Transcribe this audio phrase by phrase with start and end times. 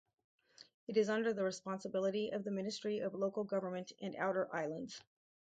[0.87, 4.99] It is under the responsibility of the Ministry of Local Government and Outer Islands.